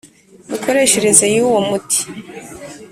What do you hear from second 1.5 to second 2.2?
muti